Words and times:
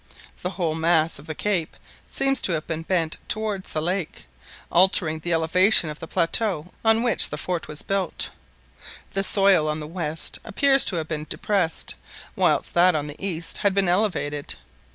The 0.41 0.49
whole 0.49 0.73
mass 0.73 1.19
of 1.19 1.27
the 1.27 1.35
cape 1.35 1.77
seemed 2.07 2.37
to 2.37 2.53
have 2.53 2.65
been 2.65 2.81
bent 2.81 3.17
towards 3.27 3.71
the 3.71 3.83
lake, 3.83 4.25
altering 4.71 5.19
the 5.19 5.31
elevation 5.31 5.91
of 5.91 5.99
the 5.99 6.07
plateau 6.07 6.73
on 6.83 7.03
which 7.03 7.29
the 7.29 7.37
fort 7.37 7.67
was 7.67 7.83
built. 7.83 8.31
The 9.11 9.23
soil 9.23 9.67
on 9.67 9.79
the 9.79 9.85
west 9.85 10.39
appeared 10.43 10.81
to 10.87 10.95
have 10.95 11.07
been 11.07 11.27
depressed, 11.29 11.93
whilst 12.35 12.73
that 12.73 12.95
on 12.95 13.05
the 13.05 13.23
east 13.23 13.59
had 13.59 13.75
been 13.75 13.87
elevated. 13.87 14.55